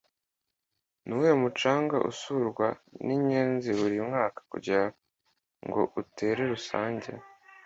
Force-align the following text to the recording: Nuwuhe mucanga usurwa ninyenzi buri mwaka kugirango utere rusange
Nuwuhe 1.05 1.33
mucanga 1.43 1.97
usurwa 2.09 2.67
ninyenzi 3.05 3.69
buri 3.79 3.97
mwaka 4.09 4.39
kugirango 4.51 5.81
utere 6.01 6.41
rusange 6.53 7.11